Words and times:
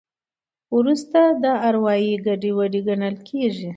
وروسته 0.77 1.19
دا 1.43 1.53
اروایي 1.69 2.13
ګډوډي 2.25 2.79
ګڼل 2.87 3.15
کېږي. 3.27 3.69